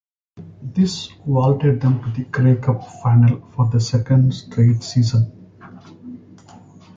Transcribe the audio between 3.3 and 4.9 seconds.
for the second straight